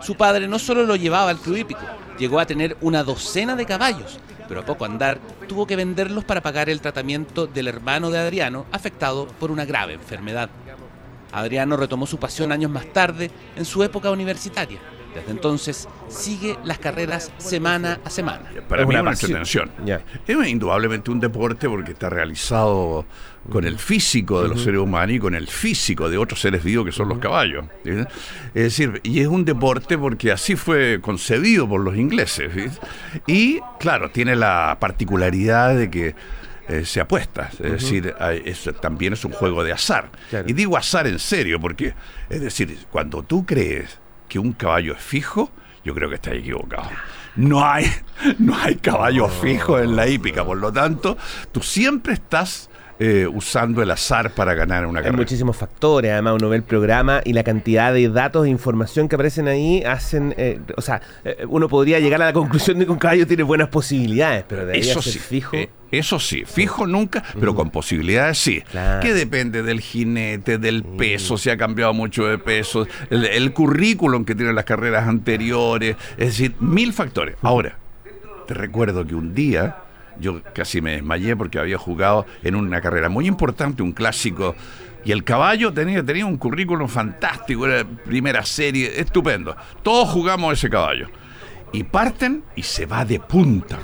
Su 0.00 0.16
padre 0.16 0.48
no 0.48 0.58
solo 0.58 0.84
lo 0.84 0.96
llevaba 0.96 1.30
al 1.30 1.38
club 1.38 1.58
hípico, 1.58 1.82
llegó 2.18 2.40
a 2.40 2.46
tener 2.46 2.76
una 2.80 3.04
docena 3.04 3.54
de 3.54 3.64
caballos, 3.64 4.18
pero 4.48 4.62
a 4.62 4.64
poco 4.64 4.86
andar 4.86 5.20
tuvo 5.46 5.68
que 5.68 5.76
venderlos 5.76 6.24
para 6.24 6.42
pagar 6.42 6.68
el 6.68 6.80
tratamiento 6.80 7.46
del 7.46 7.68
hermano 7.68 8.10
de 8.10 8.18
Adriano 8.18 8.66
afectado 8.72 9.28
por 9.38 9.52
una 9.52 9.64
grave 9.64 9.92
enfermedad. 9.94 10.50
Adriano 11.30 11.76
retomó 11.76 12.06
su 12.06 12.18
pasión 12.18 12.50
años 12.50 12.72
más 12.72 12.92
tarde 12.92 13.30
en 13.54 13.64
su 13.64 13.84
época 13.84 14.10
universitaria 14.10 14.80
desde 15.14 15.30
entonces 15.30 15.88
sigue 16.08 16.56
las 16.64 16.78
carreras 16.78 17.32
semana 17.38 18.00
a 18.04 18.10
semana. 18.10 18.50
Para 18.68 18.86
mí 18.86 18.94
es 18.94 19.00
una 19.00 19.10
entretención. 19.10 19.70
Es 20.26 20.48
indudablemente 20.48 21.10
un 21.10 21.20
deporte 21.20 21.68
porque 21.68 21.92
está 21.92 22.10
realizado 22.10 23.06
con 23.50 23.64
el 23.64 23.78
físico 23.78 24.42
de 24.42 24.48
los 24.48 24.62
seres 24.62 24.80
humanos 24.80 25.16
y 25.16 25.18
con 25.18 25.34
el 25.34 25.46
físico 25.46 26.08
de 26.10 26.18
otros 26.18 26.40
seres 26.40 26.62
vivos 26.62 26.84
que 26.84 26.92
son 26.92 27.08
los 27.08 27.18
caballos. 27.18 27.64
Es 27.84 28.62
decir, 28.62 29.00
y 29.02 29.20
es 29.20 29.28
un 29.28 29.44
deporte 29.44 29.96
porque 29.96 30.32
así 30.32 30.56
fue 30.56 31.00
concebido 31.00 31.68
por 31.68 31.80
los 31.80 31.96
ingleses. 31.96 32.78
Y 33.26 33.60
claro, 33.80 34.10
tiene 34.10 34.36
la 34.36 34.76
particularidad 34.80 35.76
de 35.76 35.90
que 35.90 36.14
eh, 36.68 36.84
se 36.84 37.00
apuesta, 37.00 37.50
es 37.60 37.82
decir, 37.82 38.14
también 38.82 39.14
es 39.14 39.24
un 39.24 39.32
juego 39.32 39.64
de 39.64 39.72
azar. 39.72 40.10
Y 40.46 40.52
digo 40.52 40.76
azar 40.76 41.06
en 41.06 41.18
serio, 41.18 41.58
porque, 41.58 41.94
es 42.28 42.40
decir, 42.42 42.78
cuando 42.90 43.22
tú 43.22 43.46
crees 43.46 43.98
que 44.28 44.38
un 44.38 44.52
caballo 44.52 44.92
es 44.92 45.02
fijo, 45.02 45.50
yo 45.84 45.94
creo 45.94 46.08
que 46.08 46.16
está 46.16 46.32
equivocado. 46.34 46.88
No 47.36 47.64
hay, 47.64 47.86
no 48.38 48.56
hay 48.56 48.76
caballo 48.76 49.28
fijo 49.28 49.78
en 49.78 49.96
la 49.96 50.06
hípica, 50.06 50.44
por 50.44 50.58
lo 50.58 50.72
tanto, 50.72 51.16
tú 51.52 51.62
siempre 51.62 52.12
estás 52.12 52.68
eh, 53.00 53.28
usando 53.32 53.80
el 53.80 53.90
azar 53.92 54.32
para 54.32 54.54
ganar 54.54 54.84
una 54.84 54.98
carrera. 55.00 55.14
Hay 55.14 55.20
muchísimos 55.20 55.56
factores, 55.56 56.10
además 56.10 56.34
uno 56.34 56.48
ve 56.48 56.56
el 56.56 56.64
programa 56.64 57.20
y 57.24 57.32
la 57.32 57.44
cantidad 57.44 57.92
de 57.92 58.08
datos 58.08 58.46
e 58.46 58.50
información 58.50 59.08
que 59.08 59.14
aparecen 59.14 59.46
ahí 59.46 59.84
hacen, 59.84 60.34
eh, 60.36 60.60
o 60.76 60.82
sea, 60.82 61.00
eh, 61.24 61.44
uno 61.48 61.68
podría 61.68 62.00
llegar 62.00 62.20
a 62.22 62.24
la 62.24 62.32
conclusión 62.32 62.78
de 62.80 62.86
que 62.86 62.90
un 62.90 62.98
caballo 62.98 63.24
tiene 63.24 63.44
buenas 63.44 63.68
posibilidades, 63.68 64.44
pero 64.48 64.66
de 64.66 64.74
ahí 64.74 64.80
eso 64.80 65.00
sí, 65.00 65.20
fijo. 65.20 65.56
Eso 65.90 66.18
sí, 66.18 66.44
fijo 66.44 66.86
nunca, 66.86 67.22
pero 67.38 67.54
con 67.54 67.70
posibilidades 67.70 68.38
sí. 68.38 68.62
Que 69.00 69.14
depende 69.14 69.62
del 69.62 69.80
jinete, 69.80 70.58
del 70.58 70.82
peso, 70.84 71.38
si 71.38 71.50
ha 71.50 71.56
cambiado 71.56 71.94
mucho 71.94 72.26
de 72.26 72.38
peso, 72.38 72.86
el, 73.10 73.24
el 73.24 73.52
currículum 73.52 74.24
que 74.24 74.34
tienen 74.34 74.54
las 74.54 74.64
carreras 74.64 75.08
anteriores, 75.08 75.96
es 76.16 76.26
decir, 76.26 76.54
mil 76.60 76.92
factores. 76.92 77.36
Ahora, 77.42 77.78
te 78.46 78.54
recuerdo 78.54 79.06
que 79.06 79.14
un 79.14 79.34
día 79.34 79.76
yo 80.20 80.42
casi 80.52 80.80
me 80.80 80.92
desmayé 80.92 81.36
porque 81.36 81.58
había 81.58 81.78
jugado 81.78 82.26
en 82.42 82.54
una 82.54 82.80
carrera 82.80 83.08
muy 83.08 83.26
importante, 83.26 83.82
un 83.82 83.92
clásico. 83.92 84.54
Y 85.04 85.12
el 85.12 85.24
caballo 85.24 85.72
tenía, 85.72 86.04
tenía 86.04 86.26
un 86.26 86.36
currículum 86.36 86.88
fantástico, 86.88 87.66
era 87.66 87.84
primera 87.84 88.44
serie, 88.44 89.00
estupendo. 89.00 89.56
Todos 89.82 90.08
jugamos 90.08 90.54
ese 90.54 90.68
caballo 90.68 91.08
y 91.72 91.84
parten 91.84 92.44
y 92.56 92.62
se 92.62 92.86
va 92.86 93.04
de 93.04 93.20
punta. 93.20 93.78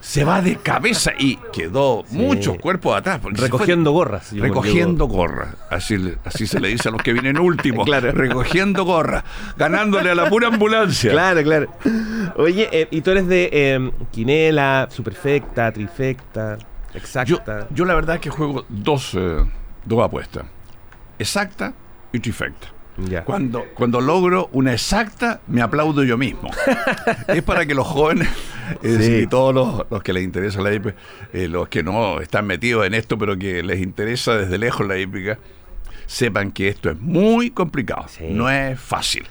se 0.00 0.24
va 0.24 0.42
de 0.42 0.56
cabeza 0.56 1.12
y 1.18 1.36
quedó 1.52 2.04
muchos 2.10 2.58
cuerpos 2.58 2.96
atrás. 2.96 3.20
Recogiendo 3.22 3.92
gorras. 3.92 4.32
Recogiendo 4.32 5.06
gorras. 5.06 5.54
Así, 5.70 5.96
así 6.24 6.46
se 6.46 6.60
le 6.60 6.68
dice 6.68 6.88
a 6.88 6.92
los 6.92 7.02
que 7.02 7.12
vienen 7.12 7.38
últimos. 7.38 7.84
claro. 7.86 8.12
Recogiendo 8.12 8.84
gorras. 8.84 9.24
Ganándole 9.56 10.10
a 10.10 10.14
la 10.14 10.28
pura 10.28 10.48
ambulancia. 10.48 11.10
Claro, 11.12 11.42
claro. 11.42 11.68
Oye, 12.36 12.68
eh, 12.72 12.88
¿y 12.90 13.00
tú 13.00 13.10
eres 13.10 13.26
de 13.26 13.48
eh, 13.52 13.90
quinela, 14.10 14.88
superfecta, 14.90 15.72
trifecta? 15.72 16.58
exacta. 16.94 17.66
Yo, 17.70 17.84
la 17.84 17.94
verdad 17.94 18.16
es 18.16 18.20
que 18.20 18.30
juego 18.30 18.64
dos, 18.68 19.14
eh, 19.14 19.38
dos 19.84 20.04
apuestas. 20.04 20.44
Exacta 21.18 21.72
y 22.12 22.20
trifecta. 22.20 22.68
Cuando, 23.24 23.64
cuando 23.74 24.00
logro 24.00 24.48
una 24.52 24.72
exacta, 24.72 25.40
me 25.46 25.62
aplaudo 25.62 26.04
yo 26.04 26.18
mismo. 26.18 26.50
es 27.28 27.42
para 27.42 27.64
que 27.66 27.74
los 27.74 27.86
jóvenes 27.86 28.28
y 28.82 29.26
todos 29.26 29.86
los, 29.90 30.02
que 30.02 30.12
les 30.12 30.24
interesa 30.24 30.60
la 30.60 30.72
hípica, 30.72 30.96
eh, 31.32 31.48
los 31.48 31.68
que 31.68 31.82
no 31.82 32.20
están 32.20 32.46
metidos 32.46 32.86
en 32.86 32.94
esto, 32.94 33.18
pero 33.18 33.38
que 33.38 33.62
les 33.62 33.80
interesa 33.80 34.36
desde 34.36 34.58
lejos 34.58 34.86
la 34.86 34.98
hípica, 34.98 35.38
sepan 36.06 36.52
que 36.52 36.68
esto 36.68 36.90
es 36.90 37.00
muy 37.00 37.50
complicado, 37.50 38.06
no 38.30 38.50
es 38.50 38.78
fácil. 38.78 39.24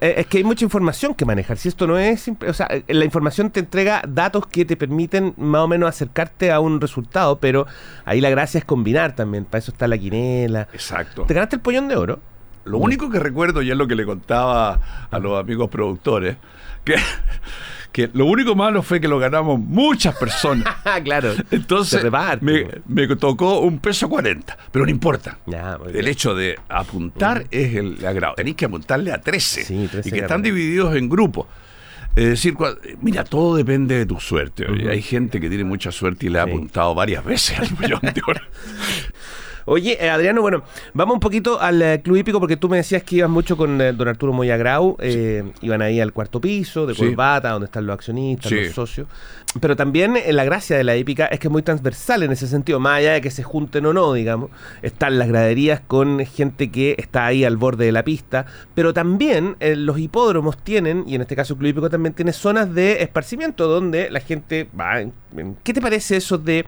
Eh, 0.00 0.14
es, 0.18 0.26
que 0.26 0.38
hay 0.38 0.44
mucha 0.44 0.64
información 0.64 1.14
que 1.14 1.24
manejar. 1.24 1.58
Si 1.58 1.68
esto 1.68 1.86
no 1.86 1.98
es 1.98 2.20
simple, 2.20 2.48
o 2.48 2.54
sea, 2.54 2.66
eh, 2.70 2.82
la 2.88 3.04
información 3.04 3.50
te 3.50 3.60
entrega 3.60 4.02
datos 4.08 4.46
que 4.46 4.64
te 4.64 4.76
permiten 4.76 5.34
más 5.36 5.60
o 5.60 5.68
menos 5.68 5.88
acercarte 5.88 6.50
a 6.50 6.60
un 6.60 6.80
resultado, 6.80 7.38
pero 7.38 7.66
ahí 8.04 8.20
la 8.20 8.30
gracia 8.30 8.58
es 8.58 8.64
combinar 8.64 9.14
también. 9.14 9.44
Para 9.44 9.58
eso 9.58 9.72
está 9.72 9.86
la 9.86 9.98
quinela. 9.98 10.68
Exacto. 10.72 11.24
¿Te 11.24 11.34
ganaste 11.34 11.56
el 11.56 11.62
pollón 11.62 11.88
de 11.88 11.96
oro? 11.96 12.20
Lo 12.66 12.78
único 12.78 13.10
que 13.10 13.18
recuerdo, 13.18 13.62
y 13.62 13.70
es 13.70 13.76
lo 13.76 13.86
que 13.86 13.94
le 13.94 14.04
contaba 14.04 15.08
a 15.10 15.18
los 15.18 15.38
amigos 15.38 15.70
productores, 15.70 16.36
que, 16.84 16.96
que 17.92 18.10
lo 18.12 18.26
único 18.26 18.54
malo 18.54 18.82
fue 18.82 19.00
que 19.00 19.08
lo 19.08 19.18
ganamos 19.18 19.58
muchas 19.58 20.16
personas. 20.16 20.68
claro. 21.04 21.32
Entonces 21.50 22.04
me, 22.40 23.06
tocó 23.16 23.60
un 23.60 23.78
peso 23.78 24.08
40, 24.08 24.56
pero 24.70 24.84
no 24.84 24.90
importa. 24.90 25.38
el 25.92 26.08
hecho 26.08 26.34
de 26.34 26.58
apuntar 26.68 27.46
es 27.50 27.74
el 27.74 28.04
agrado. 28.04 28.34
Tenéis 28.34 28.56
que 28.56 28.66
apuntarle 28.66 29.12
a 29.12 29.20
13, 29.20 29.88
y 30.04 30.10
que 30.10 30.18
están 30.18 30.42
divididos 30.42 30.94
en 30.96 31.08
grupos. 31.08 31.46
Es 32.16 32.30
decir, 32.30 32.56
mira, 33.02 33.24
todo 33.24 33.56
depende 33.56 33.98
de 33.98 34.06
tu 34.06 34.18
suerte. 34.18 34.66
Hay 34.90 35.02
gente 35.02 35.38
que 35.38 35.50
tiene 35.50 35.64
mucha 35.64 35.92
suerte 35.92 36.26
y 36.26 36.28
le 36.30 36.40
ha 36.40 36.44
apuntado 36.44 36.94
varias 36.94 37.22
veces 37.22 37.58
al 37.58 37.78
millón 37.78 38.00
de 38.00 38.22
oro. 38.26 38.40
Oye, 39.68 39.98
eh, 40.00 40.10
Adriano, 40.10 40.42
bueno, 40.42 40.62
vamos 40.94 41.14
un 41.14 41.20
poquito 41.20 41.60
al 41.60 41.82
eh, 41.82 42.00
Club 42.00 42.18
Hípico 42.18 42.38
porque 42.38 42.56
tú 42.56 42.68
me 42.68 42.76
decías 42.76 43.02
que 43.02 43.16
ibas 43.16 43.28
mucho 43.28 43.56
con 43.56 43.80
eh, 43.80 43.92
don 43.92 44.06
Arturo 44.06 44.32
Moyagrau, 44.32 44.96
iban 45.60 45.82
ahí 45.82 45.98
al 45.98 46.12
cuarto 46.12 46.40
piso 46.40 46.86
de 46.86 46.94
corbata, 46.94 47.50
donde 47.50 47.66
están 47.66 47.84
los 47.84 47.94
accionistas, 47.94 48.52
los 48.52 48.72
socios. 48.72 49.08
Pero 49.60 49.74
también 49.74 50.14
la 50.30 50.44
gracia 50.44 50.76
de 50.76 50.84
la 50.84 50.96
hípica 50.96 51.26
es 51.26 51.40
que 51.40 51.48
es 51.48 51.50
muy 51.50 51.62
transversal 51.62 52.22
en 52.22 52.30
ese 52.30 52.46
sentido, 52.46 52.78
más 52.78 52.98
allá 52.98 53.14
de 53.14 53.20
que 53.20 53.30
se 53.30 53.42
junten 53.42 53.86
o 53.86 53.92
no, 53.92 54.12
digamos. 54.12 54.50
Están 54.82 55.18
las 55.18 55.26
graderías 55.28 55.80
con 55.80 56.24
gente 56.26 56.70
que 56.70 56.94
está 56.98 57.26
ahí 57.26 57.42
al 57.42 57.56
borde 57.56 57.86
de 57.86 57.92
la 57.92 58.04
pista, 58.04 58.46
pero 58.74 58.94
también 58.94 59.56
los 59.60 59.98
hipódromos 59.98 60.58
tienen, 60.58 61.04
y 61.08 61.16
en 61.16 61.22
este 61.22 61.34
caso 61.34 61.54
el 61.54 61.58
Club 61.58 61.70
Hípico 61.70 61.90
también 61.90 62.14
tiene 62.14 62.32
zonas 62.32 62.72
de 62.72 63.02
esparcimiento 63.02 63.66
donde 63.66 64.10
la 64.10 64.20
gente 64.20 64.68
va. 64.78 65.02
¿Qué 65.62 65.72
te 65.72 65.80
parece 65.80 66.16
eso 66.16 66.38
de, 66.38 66.64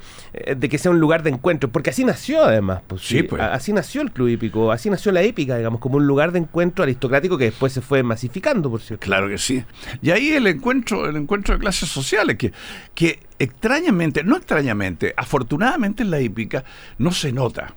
de 0.57 0.69
que 0.69 0.79
sea 0.79 0.91
un 0.91 1.01
lugar 1.01 1.23
de 1.23 1.31
encuentro? 1.31 1.71
Porque 1.71 1.91
así 1.91 2.05
nació 2.05 2.45
además. 2.45 2.83
Pues, 2.87 3.03
sí, 3.03 3.23
pues. 3.23 3.43
Así 3.43 3.73
nació 3.73 4.03
el 4.03 4.11
club 4.13 4.29
hípico, 4.29 4.73
así 4.73 4.91
nació 4.91 5.13
la 5.13 5.23
épica, 5.23 5.57
digamos, 5.57 5.81
como 5.81 5.97
un 5.97 6.07
lugar 6.07 6.33
de 6.33 6.39
encuentro 6.39 6.83
aristocrático 6.83 7.39
que 7.39 7.45
después 7.45 7.73
se 7.73 7.81
fue 7.81 8.03
masificando, 8.03 8.71
por 8.71 8.81
cierto. 8.81 9.05
Claro 9.05 9.29
que 9.29 9.39
sí. 9.39 9.65
Y 10.03 10.11
ahí 10.11 10.31
el 10.31 10.47
encuentro, 10.47 11.09
el 11.09 11.17
encuentro 11.17 11.55
de 11.55 11.61
clases 11.61 11.89
sociales, 11.89 12.37
que, 12.37 12.53
que 12.95 13.21
extrañamente, 13.39 14.25
no 14.25 14.37
extrañamente, 14.37 15.15
afortunadamente 15.17 16.03
en 16.03 16.11
la 16.11 16.21
hípica 16.21 16.65
no 16.99 17.13
se 17.13 17.33
nota. 17.33 17.75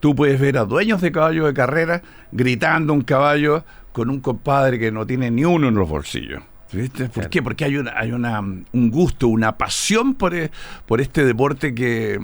Tú 0.00 0.14
puedes 0.14 0.40
ver 0.40 0.56
a 0.56 0.64
dueños 0.64 1.00
de 1.00 1.12
caballos 1.12 1.46
de 1.46 1.54
carrera 1.54 2.02
gritando 2.32 2.94
un 2.94 3.02
caballo 3.02 3.64
con 3.92 4.08
un 4.08 4.20
compadre 4.20 4.78
que 4.78 4.90
no 4.90 5.06
tiene 5.06 5.30
ni 5.30 5.44
uno 5.44 5.68
en 5.68 5.74
los 5.74 5.88
bolsillos. 5.88 6.42
¿Viste? 6.72 7.08
¿Por 7.08 7.28
qué? 7.28 7.42
Porque 7.42 7.64
hay, 7.64 7.76
una, 7.76 7.98
hay 7.98 8.12
una, 8.12 8.40
un 8.40 8.90
gusto, 8.90 9.28
una 9.28 9.56
pasión 9.56 10.14
por, 10.14 10.34
e, 10.34 10.50
por 10.86 11.00
este 11.00 11.24
deporte 11.24 11.74
que, 11.74 12.18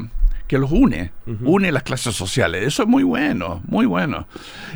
que 0.47 0.59
los 0.59 0.71
une, 0.71 1.13
une 1.43 1.73
las 1.73 1.83
clases 1.83 2.15
sociales. 2.15 2.65
Eso 2.65 2.83
es 2.85 2.89
muy 2.89 3.03
bueno, 3.03 3.63
muy 3.67 3.87
bueno. 3.87 4.27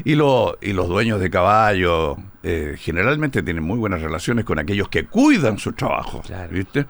Y, 0.05 0.15
lo, 0.17 0.59
y 0.61 0.73
los 0.73 0.89
dueños 0.89 1.21
de 1.21 1.31
caballo 1.31 2.17
eh, 2.43 2.77
generalmente 2.79 3.43
tienen 3.43 3.63
muy 3.63 3.79
buenas 3.79 4.01
relaciones 4.03 4.45
con 4.45 4.59
aquellos 4.59 4.89
que 4.89 5.07
cuidan 5.07 5.59
su 5.59 5.73
trabajo. 5.73 6.23
¿viste? 6.51 6.87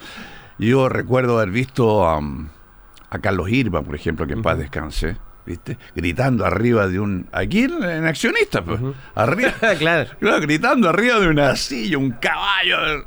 Yo 0.58 0.88
recuerdo 0.88 1.38
haber 1.38 1.50
visto 1.50 2.08
a 2.08 3.18
Carlos 3.20 3.50
Irma, 3.50 3.82
por 3.82 3.94
ejemplo, 3.94 4.26
que 4.26 4.34
en 4.34 4.42
paz 4.42 4.58
descanse. 4.58 5.16
¿Viste? 5.50 5.78
Gritando 5.94 6.44
arriba 6.44 6.88
de 6.88 7.00
un. 7.00 7.26
Aquí 7.32 7.64
en, 7.64 8.06
accionistas, 8.06 8.62
pues. 8.62 8.80
Arriba. 9.14 9.52
claro. 9.78 10.10
Gritando 10.40 10.88
arriba 10.88 11.20
de 11.20 11.28
una 11.28 11.56
silla, 11.56 11.98
un 11.98 12.12
caballo. 12.12 13.04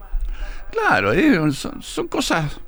Claro, 0.71 1.13
eh, 1.13 1.39
son, 1.51 2.07
cosas 2.07 2.59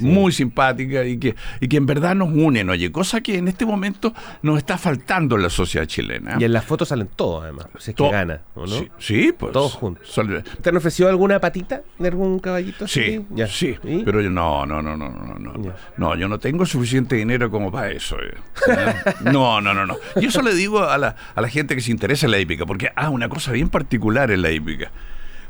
muy 0.00 0.32
simpática 0.32 1.04
y 1.04 1.18
que, 1.18 1.34
y 1.60 1.68
que 1.68 1.76
en 1.76 1.86
verdad 1.86 2.14
nos 2.14 2.28
unen, 2.28 2.68
oye, 2.68 2.90
cosa 2.90 3.20
que 3.20 3.38
en 3.38 3.48
este 3.48 3.64
momento 3.64 4.12
nos 4.42 4.58
está 4.58 4.76
faltando 4.76 5.36
en 5.36 5.42
la 5.42 5.50
sociedad 5.50 5.86
chilena. 5.86 6.36
Y 6.38 6.44
en 6.44 6.52
las 6.52 6.64
fotos 6.64 6.88
salen 6.88 7.08
todos, 7.14 7.44
además, 7.44 7.66
si 7.78 7.92
es 7.92 7.96
que 7.96 8.10
gana, 8.10 8.42
¿o 8.54 8.66
no? 8.66 8.84
Sí, 8.98 9.32
pues. 9.38 9.52
Todos 9.52 9.72
juntos. 9.74 10.20
¿Te 10.60 10.68
han 10.68 10.76
ofrecido 10.76 11.08
alguna 11.08 11.40
patita 11.40 11.82
de 11.98 12.08
algún 12.08 12.38
caballito? 12.38 12.86
Sí, 12.86 13.24
ya. 13.30 13.46
sí, 13.46 13.76
pero 14.04 14.20
yo 14.20 14.30
no, 14.30 14.66
no, 14.66 14.82
no, 14.82 14.96
no, 14.96 15.08
no, 15.08 15.33
no. 15.52 15.74
No, 15.96 16.16
yo 16.16 16.28
no 16.28 16.38
tengo 16.38 16.66
suficiente 16.66 17.16
dinero 17.16 17.50
como 17.50 17.70
para 17.70 17.90
eso. 17.90 18.16
Eh. 18.20 18.34
No, 19.24 19.60
no, 19.60 19.74
no, 19.74 19.86
no. 19.86 19.96
Y 20.16 20.26
eso 20.26 20.42
le 20.42 20.54
digo 20.54 20.82
a 20.82 20.98
la, 20.98 21.16
a 21.34 21.40
la 21.40 21.48
gente 21.48 21.74
que 21.74 21.80
se 21.80 21.90
interesa 21.90 22.26
en 22.26 22.32
la 22.32 22.38
hípica, 22.38 22.66
porque, 22.66 22.90
ah, 22.96 23.10
una 23.10 23.28
cosa 23.28 23.52
bien 23.52 23.68
particular 23.68 24.30
en 24.30 24.42
la 24.42 24.50
hípica. 24.50 24.90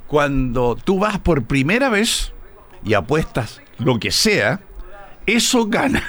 Cuando 0.07 0.77
tú 0.77 0.99
vas 0.99 1.19
por 1.19 1.45
primera 1.45 1.89
vez 1.89 2.33
y 2.85 2.95
apuestas 2.95 3.63
lo 3.79 3.99
que 3.99 4.11
sea, 4.11 4.61
eso 5.27 5.67
gana. 5.67 6.03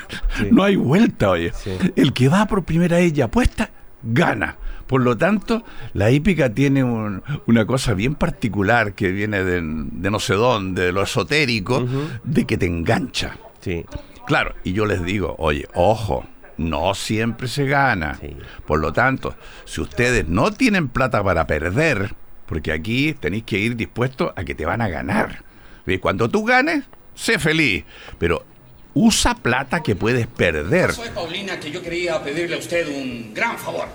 No 0.52 0.64
hay 0.64 0.76
vuelta, 0.76 1.30
oye. 1.30 1.54
El 1.96 2.14
que 2.14 2.30
va 2.30 2.46
por 2.46 2.64
primera 2.64 2.98
vez 2.98 3.18
y 3.18 3.22
apuesta, 3.22 3.72
gana. 4.04 4.58
Por 4.88 5.02
lo 5.02 5.18
tanto, 5.18 5.64
la 5.94 6.12
hípica 6.12 6.54
tiene 6.54 6.84
una 6.84 7.66
cosa 7.66 7.94
bien 7.96 8.14
particular 8.14 8.94
que 8.94 9.12
viene 9.12 9.44
de, 9.44 9.62
no 9.62 10.20
sé 10.20 10.36
dónde, 10.36 10.86
de 10.86 10.92
lo 10.92 11.02
esotérico, 11.02 11.86
de 12.24 12.46
que 12.46 12.58
te 12.58 12.68
engancha. 12.68 13.38
Sí. 13.66 13.84
Claro, 14.28 14.54
y 14.64 14.74
yo 14.74 14.86
les 14.86 15.04
digo, 15.04 15.36
oye, 15.40 15.68
ojo, 15.74 16.24
no 16.58 16.94
siempre 16.94 17.48
se 17.48 17.66
gana. 17.66 18.20
Por 18.68 18.80
lo 18.80 18.94
tanto, 18.94 19.36
si 19.66 19.82
ustedes 19.82 20.28
no 20.28 20.52
tienen 20.52 20.88
plata 20.88 21.24
para 21.24 21.48
perder, 21.48 22.14
porque 22.46 22.72
aquí 22.72 23.16
tenéis 23.16 23.44
que 23.44 23.58
ir 23.58 23.76
dispuestos 23.76 24.32
a 24.36 24.44
que 24.44 24.54
te 24.54 24.68
van 24.68 24.82
a 24.82 24.88
ganar. 24.88 25.44
Y 25.88 25.98
cuando 25.98 26.30
tú 26.30 26.46
ganes, 26.46 26.84
sé 27.16 27.40
feliz, 27.40 27.86
pero 28.20 28.46
usa 28.94 29.34
plata 29.34 29.82
que 29.82 29.96
puedes 29.96 30.28
perder. 30.28 30.94
Soy 30.94 31.10
Paulina, 31.10 31.60
que 31.60 31.72
yo 31.72 31.82
quería 31.82 32.22
pedirle 32.22 32.58
a 32.58 32.60
usted 32.60 32.88
un 32.88 33.34
gran 33.34 33.58
favor. 33.58 33.88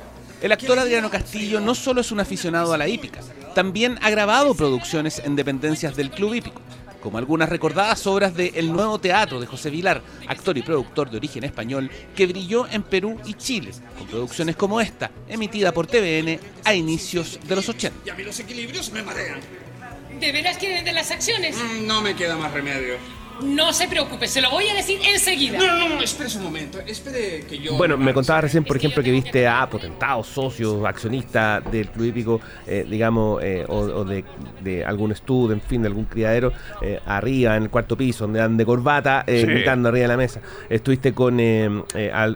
El 0.43 0.51
actor 0.51 0.81
Adriano 0.81 1.11
Castillo 1.11 1.61
no 1.61 1.77
solo 1.77 2.01
es 2.01 2.11
un 2.11 2.19
aficionado 2.19 2.73
a 2.73 2.79
la 2.79 2.89
hípica, 2.89 3.21
también 3.55 4.01
ha 4.03 4.11
grabado 4.11 4.57
producciones 4.57 5.23
en 5.25 5.37
dependencias 5.37 5.95
del 5.95 6.11
Club 6.11 6.35
Hípico, 6.35 6.61
como 7.01 7.19
algunas 7.19 7.49
recordadas 7.49 8.07
obras 8.07 8.35
de 8.35 8.53
El 8.55 8.73
Nuevo 8.73 8.99
Teatro 8.99 9.41
de 9.41 9.47
José 9.47 9.71
Vilar, 9.71 10.03
actor 10.27 10.57
y 10.57 10.63
productor 10.63 11.11
de 11.11 11.17
origen 11.17 11.45
español, 11.45 11.91
que 12.15 12.27
brilló 12.27 12.67
en 12.71 12.83
Perú 12.83 13.19
y 13.25 13.35
Chile, 13.35 13.73
con 13.99 14.07
producciones 14.07 14.57
como 14.57 14.81
esta, 14.81 15.11
emitida 15.29 15.73
por 15.73 15.87
TVN 15.87 16.39
a 16.65 16.75
inicios 16.75 17.39
de 17.47 17.57
los 17.57 17.69
80. 17.69 18.03
Y 18.07 18.11
a 18.11 18.15
mí 18.15 18.23
los 18.23 18.39
equilibrios 18.39 18.93
me 18.93 19.03
marean. 19.03 19.41
¿De 20.19 20.33
veras 20.33 20.59
quieren 20.59 20.85
de 20.85 20.93
las 20.93 21.11
acciones? 21.11 21.57
Mm, 21.57 21.87
no 21.87 22.03
me 22.03 22.15
queda 22.15 22.37
más 22.37 22.53
remedio. 22.53 23.20
No 23.43 23.73
se 23.73 23.89
preocupe, 23.89 24.27
se 24.27 24.41
lo 24.41 24.51
voy 24.51 24.69
a 24.69 24.75
decir 24.75 24.99
enseguida. 25.03 25.59
No, 25.59 25.79
no, 25.79 25.89
no, 25.97 26.01
espere 26.01 26.31
un 26.37 26.45
momento. 26.45 26.79
Espere 26.81 27.45
que 27.49 27.59
yo. 27.59 27.77
Bueno, 27.77 27.97
me 27.97 28.13
contaba 28.13 28.43
recién, 28.43 28.65
por 28.65 28.77
ejemplo, 28.77 29.03
que 29.03 29.11
viste 29.11 29.47
a 29.47 29.69
potentados, 29.69 30.27
socios, 30.27 30.85
accionistas 30.85 31.71
del 31.71 31.89
club 31.89 32.07
hípico, 32.07 32.41
eh, 32.67 32.87
digamos, 32.89 33.43
eh, 33.43 33.65
o, 33.69 34.05
de, 34.05 34.85
algún 34.85 35.13
estudio, 35.13 35.55
en 35.55 35.61
fin, 35.61 35.83
de 35.83 35.89
algún 35.89 36.05
criadero, 36.05 36.53
eh, 36.83 37.01
arriba 37.07 37.57
en 37.57 37.65
el 37.65 37.71
cuarto 37.71 37.97
piso, 37.97 38.25
donde 38.25 38.41
dan 38.41 38.57
de 38.57 38.65
corbata, 38.65 39.25
gritando 39.27 39.89
arriba 39.89 40.03
de 40.03 40.09
la 40.09 40.17
mesa. 40.17 40.41
Estuviste 40.69 41.13
con 41.13 41.41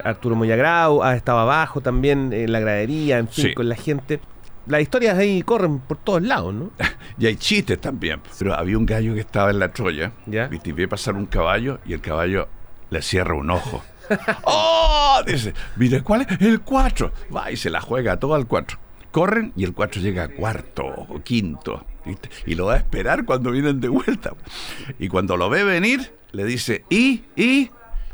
Arturo 0.05 0.37
Moyagrau, 0.37 1.03
has 1.03 1.17
estado 1.17 1.39
abajo 1.39 1.81
también 1.81 2.33
en 2.33 2.53
la 2.53 2.61
gradería, 2.61 3.19
en 3.19 3.29
fin, 3.29 3.53
con 3.55 3.69
la 3.69 3.77
gente 3.77 4.21
las 4.67 4.81
historias 4.81 5.19
ahí 5.19 5.43
corren 5.43 5.79
por 5.79 5.99
todos 5.99 6.23
lados, 6.23 6.55
¿no? 6.55 6.71
y 7.19 7.27
hay 7.27 7.37
chistes 7.37 7.81
también. 7.81 8.21
Pero 8.39 8.55
había 8.55 8.79
un 8.79 8.87
gallo 8.87 9.15
que 9.15 9.21
estaba 9.21 9.51
en 9.51 9.59
la 9.59 9.73
Troya, 9.73 10.13
¿Ya? 10.27 10.49
y 10.51 10.73
ve 10.73 10.89
pasar 10.89 11.15
un 11.15 11.27
caballo 11.27 11.81
y 11.85 11.93
el 11.93 12.01
caballo 12.01 12.49
le 12.91 13.03
cierra 13.03 13.35
un 13.35 13.51
ojo. 13.51 13.83
¡Oh! 14.45 15.21
Dice, 15.27 15.55
mire, 15.77 16.03
¿cuál 16.03 16.23
es? 16.23 16.41
El 16.41 16.61
4. 16.61 17.13
Va 17.35 17.51
y 17.51 17.57
se 17.57 17.71
la 17.71 17.81
juega 17.81 18.19
todo 18.19 18.35
al 18.35 18.47
4. 18.47 18.79
Corren 19.11 19.53
y 19.57 19.65
el 19.65 19.73
4 19.73 20.01
llega 20.03 20.25
a 20.25 20.29
cuarto 20.29 20.85
o 20.85 21.21
quinto. 21.23 21.85
¿viste? 22.05 22.29
Y 22.47 22.55
lo 22.55 22.67
va 22.67 22.75
a 22.75 22.79
esperar 22.79 23.25
cuando 23.25 23.51
vienen 23.51 23.81
de 23.81 23.89
vuelta. 23.89 24.33
Y 24.99 25.09
cuando 25.09 25.37
lo 25.37 25.49
ve 25.49 25.65
venir, 25.65 26.13
le 26.33 26.45
dice, 26.45 26.85
¿y? 26.91 27.25
¿y? 27.37 27.71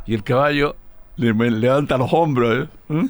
Y 0.06 0.14
el 0.14 0.22
caballo 0.22 0.76
le, 1.20 1.34
me 1.34 1.50
levanta 1.50 1.96
los 1.98 2.12
hombros. 2.12 2.68
¿eh? 2.88 3.06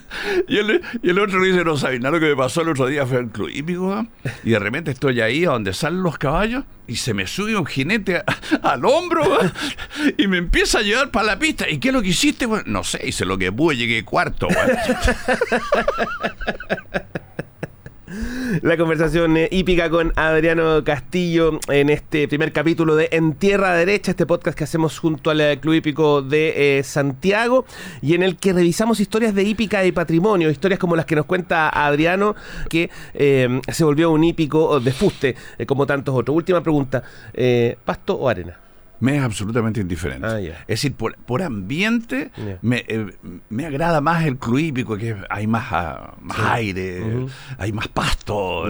Y, 0.49 0.59
el, 0.59 0.83
y 1.03 1.11
el 1.11 1.19
otro 1.19 1.43
dice, 1.43 1.65
no 1.65 1.77
sabes 1.77 2.01
nada 2.01 2.13
lo 2.17 2.21
que 2.21 2.27
me 2.31 2.37
pasó 2.37 2.61
el 2.63 2.69
otro 2.71 2.87
día 2.87 3.07
fue 3.07 3.19
el 3.19 3.29
club 3.29 3.49
hípico. 3.49 3.99
¿eh? 3.99 4.31
Y 4.45 4.51
de 4.51 4.59
repente 4.59 4.91
estoy 4.91 5.21
ahí 5.21 5.45
a 5.45 5.51
donde 5.51 5.73
salen 5.73 6.03
los 6.03 6.19
caballos 6.19 6.65
y 6.87 6.97
se 6.97 7.15
me 7.15 7.27
sube 7.27 7.57
un 7.57 7.67
jinete 7.67 8.17
a- 8.19 8.25
al 8.63 8.85
hombro 8.85 9.23
¿eh? 9.45 9.51
y 10.19 10.27
me 10.27 10.39
empieza 10.39 10.81
a 10.81 10.83
llevar 10.83 11.11
para 11.11 11.27
la 11.27 11.39
pista. 11.39 11.69
¿Y 11.69 11.79
qué 11.79 11.89
es 11.89 11.95
lo 11.95 12.03
que 12.03 12.09
hiciste? 12.09 12.47
güey? 12.47 12.63
No 12.67 12.85
sé, 12.85 13.01
hice 13.07 13.25
lo 13.25 13.39
que 13.39 13.51
pude, 13.53 13.77
llegué 13.77 14.05
cuarto. 14.05 14.49
La 18.63 18.77
conversación 18.77 19.39
eh, 19.39 19.49
hípica 19.51 19.89
con 19.89 20.13
Adriano 20.17 20.85
Castillo 20.85 21.59
en 21.69 21.89
este 21.89 22.29
primer 22.29 22.53
capítulo 22.53 22.95
de 22.95 23.09
En 23.11 23.33
Tierra 23.33 23.73
Derecha, 23.73 24.11
este 24.11 24.27
podcast 24.27 24.57
que 24.57 24.65
hacemos 24.65 24.99
junto 24.99 25.31
al 25.31 25.41
eh, 25.41 25.59
Club 25.59 25.77
Hípico 25.77 26.21
de 26.21 26.79
eh, 26.79 26.83
Santiago 26.83 27.65
y 28.03 28.13
en 28.13 28.23
el 28.23 28.37
que 28.37 28.53
revisamos 28.53 29.01
historias 29.01 29.35
de 29.35 29.45
hípica 29.45 29.83
y 29.87 29.93
patrimonio, 29.93 30.51
historias 30.51 30.79
como 30.79 30.95
las 30.95 31.07
que 31.07 31.17
nos 31.17 31.25
cuenta 31.25 31.71
Adriano, 31.71 32.37
que 32.69 32.91
eh, 33.15 33.63
se 33.67 33.83
volvió 33.83 34.11
un 34.11 34.25
hípico 34.25 34.79
de 34.79 34.93
fuste, 34.93 35.37
como 35.67 35.87
tantos 35.87 36.15
otros. 36.15 36.37
Última 36.37 36.63
pregunta, 36.63 37.03
¿pasto 37.87 38.17
o 38.17 38.29
arena? 38.29 38.70
Me 39.01 39.17
es 39.17 39.23
absolutamente 39.23 39.81
indiferente. 39.81 40.27
Ah. 40.27 40.39
Es 40.41 40.67
decir, 40.69 40.95
por, 40.95 41.17
por 41.17 41.43
ambiente 41.43 42.31
me, 42.63 42.85
eh, 42.87 43.17
me 43.49 43.67
agrada 43.67 44.01
más 44.01 44.25
el 44.25 44.37
club 44.37 44.59
hípico, 44.59 44.97
que 44.99 45.17
hay 45.31 45.47
más, 45.47 45.67
ah, 45.73 46.15
más 46.21 46.39
aire, 46.41 47.03
hay 47.59 47.73
más 47.73 47.89
pasto. 47.89 48.65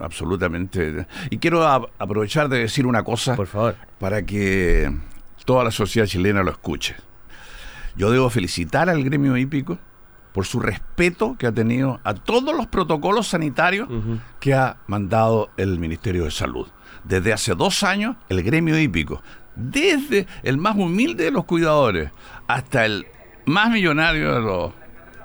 Absolutamente. 0.00 1.06
Y 1.30 1.38
quiero 1.38 1.66
a- 1.66 1.88
aprovechar 1.98 2.48
de 2.48 2.60
decir 2.60 2.86
una 2.86 3.02
cosa 3.02 3.34
Por 3.36 3.46
favor. 3.46 3.76
para 3.98 4.22
que 4.22 4.90
toda 5.44 5.64
la 5.64 5.70
sociedad 5.70 6.06
chilena 6.06 6.42
lo 6.42 6.50
escuche. 6.50 6.94
Yo 7.96 8.10
debo 8.10 8.30
felicitar 8.30 8.88
al 8.88 9.02
gremio 9.02 9.36
hípico 9.36 9.78
por 10.32 10.46
su 10.46 10.60
respeto 10.60 11.34
que 11.36 11.48
ha 11.48 11.52
tenido 11.52 12.00
a 12.04 12.14
todos 12.14 12.54
los 12.56 12.68
protocolos 12.68 13.26
sanitarios 13.28 13.88
que 14.38 14.54
ha 14.54 14.76
mandado 14.86 15.50
el 15.56 15.78
Ministerio 15.80 16.24
de 16.24 16.30
Salud. 16.30 16.68
Desde 17.02 17.32
hace 17.32 17.54
dos 17.54 17.82
años, 17.82 18.16
el 18.28 18.42
gremio 18.42 18.78
hípico, 18.78 19.22
desde 19.56 20.26
el 20.42 20.58
más 20.58 20.76
humilde 20.76 21.24
de 21.24 21.30
los 21.30 21.44
cuidadores 21.44 22.10
hasta 22.46 22.84
el 22.84 23.06
más 23.44 23.70
millonario 23.70 24.34
de 24.34 24.40
los, 24.40 24.72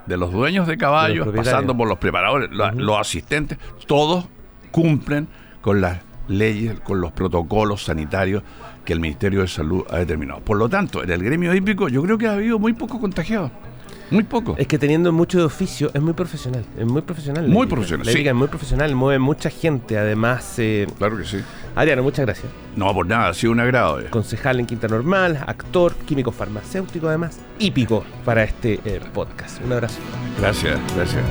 de 0.05 0.17
los 0.17 0.31
dueños 0.31 0.67
de 0.67 0.77
caballos, 0.77 1.27
pasando 1.35 1.75
por 1.75 1.87
los 1.87 1.97
preparadores, 1.97 2.49
los 2.51 2.99
asistentes, 2.99 3.57
todos 3.87 4.25
cumplen 4.71 5.27
con 5.61 5.81
las 5.81 5.99
leyes, 6.27 6.79
con 6.79 7.01
los 7.01 7.11
protocolos 7.11 7.83
sanitarios 7.83 8.43
que 8.83 8.93
el 8.93 8.99
Ministerio 8.99 9.41
de 9.41 9.47
Salud 9.47 9.83
ha 9.89 9.97
determinado. 9.97 10.41
Por 10.41 10.57
lo 10.57 10.69
tanto, 10.69 11.03
en 11.03 11.09
el 11.09 11.23
gremio 11.23 11.53
hípico 11.53 11.89
yo 11.89 12.03
creo 12.03 12.17
que 12.17 12.27
ha 12.27 12.33
habido 12.33 12.59
muy 12.59 12.73
pocos 12.73 12.99
contagiados. 12.99 13.51
Muy 14.11 14.23
poco. 14.23 14.55
Es 14.57 14.67
que 14.67 14.77
teniendo 14.77 15.11
mucho 15.11 15.39
de 15.39 15.45
oficio 15.45 15.89
es 15.93 16.01
muy 16.01 16.13
profesional, 16.13 16.63
es 16.77 16.85
muy 16.85 17.01
profesional. 17.01 17.47
Muy 17.47 17.65
profesional, 17.67 18.05
La 18.05 18.11
sí. 18.11 18.17
hípica 18.19 18.29
es 18.31 18.35
muy 18.35 18.47
profesional, 18.47 18.93
mueve 18.95 19.19
mucha 19.19 19.49
gente, 19.49 19.97
además... 19.97 20.53
eh, 20.59 20.87
Claro 20.97 21.17
que 21.17 21.25
sí. 21.25 21.37
Adriano, 21.75 22.03
muchas 22.03 22.25
gracias. 22.25 22.47
No, 22.75 22.93
por 22.93 23.05
nada, 23.07 23.29
ha 23.29 23.33
sido 23.33 23.51
un 23.51 23.59
agrado. 23.59 23.99
eh. 23.99 24.05
concejal 24.09 24.59
en 24.59 24.65
Quinta 24.67 24.87
Normal, 24.87 25.43
actor, 25.47 25.93
químico 26.05 26.31
farmacéutico 26.31 27.07
además, 27.07 27.39
hípico 27.59 28.05
para 28.23 28.43
este 28.43 28.79
eh, 28.85 29.01
podcast. 29.13 29.59
Un 29.65 29.73
abrazo. 29.73 29.97
Gracias, 30.39 30.79
gracias. 30.95 31.23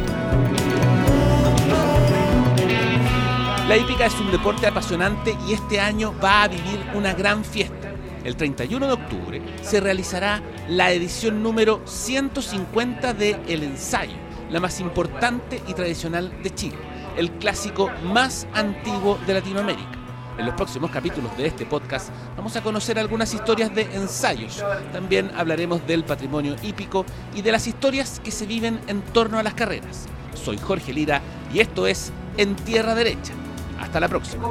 La 3.68 3.76
hípica 3.78 4.06
es 4.06 4.14
un 4.20 4.30
deporte 4.30 4.66
apasionante 4.66 5.34
y 5.48 5.52
este 5.54 5.80
año 5.80 6.12
va 6.22 6.42
a 6.44 6.48
vivir 6.48 6.80
una 6.94 7.14
gran 7.14 7.44
fiesta. 7.44 7.92
El 8.22 8.36
31 8.36 8.86
de 8.86 8.92
octubre 8.92 9.42
se 9.62 9.80
realizará 9.80 10.42
la 10.68 10.92
edición 10.92 11.42
número 11.42 11.82
150 11.84 13.12
de 13.14 13.38
El 13.48 13.62
Ensayo, 13.62 14.16
la 14.50 14.60
más 14.60 14.80
importante 14.80 15.62
y 15.66 15.74
tradicional 15.74 16.32
de 16.42 16.54
Chile, 16.54 16.76
el 17.16 17.30
clásico 17.32 17.90
más 18.04 18.46
antiguo 18.54 19.18
de 19.26 19.34
Latinoamérica. 19.34 19.98
En 20.38 20.46
los 20.46 20.54
próximos 20.54 20.90
capítulos 20.90 21.36
de 21.36 21.46
este 21.46 21.64
podcast 21.64 22.08
vamos 22.36 22.56
a 22.56 22.62
conocer 22.62 22.98
algunas 22.98 23.32
historias 23.34 23.72
de 23.74 23.82
ensayos. 23.94 24.64
También 24.92 25.30
hablaremos 25.36 25.86
del 25.86 26.02
patrimonio 26.02 26.56
hípico 26.62 27.04
y 27.34 27.42
de 27.42 27.52
las 27.52 27.66
historias 27.66 28.20
que 28.24 28.32
se 28.32 28.46
viven 28.46 28.80
en 28.88 29.02
torno 29.02 29.38
a 29.38 29.42
las 29.42 29.54
carreras. 29.54 30.06
Soy 30.34 30.58
Jorge 30.58 30.92
Lira 30.92 31.20
y 31.52 31.60
esto 31.60 31.86
es 31.86 32.10
En 32.36 32.56
Tierra 32.56 32.94
Derecha. 32.96 33.32
Hasta 33.78 34.00
la 34.00 34.08
próxima. 34.08 34.48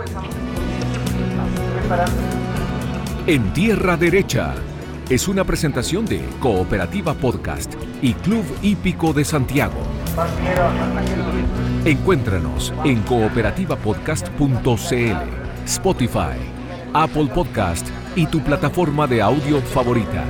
En 3.28 3.54
Tierra 3.54 3.98
Derecha 3.98 4.54
es 5.10 5.28
una 5.28 5.44
presentación 5.44 6.06
de 6.06 6.24
Cooperativa 6.40 7.14
Podcast 7.14 7.74
y 8.02 8.14
Club 8.14 8.46
Hípico 8.62 9.12
de 9.14 9.26
Santiago. 9.26 9.76
Encuéntranos 11.86 12.74
en 12.86 13.02
cooperativapodcast.cl, 13.02 15.66
Spotify, 15.66 16.38
Apple 16.94 17.28
Podcast 17.34 17.86
y 18.16 18.28
tu 18.28 18.40
plataforma 18.42 19.08
de 19.08 19.22
audio 19.22 19.60
favorita. 19.62 20.24